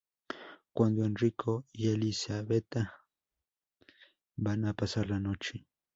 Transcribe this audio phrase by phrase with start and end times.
[0.73, 3.03] Cuando Enrico y Elisabetta
[4.35, 5.67] van a pasar la noche.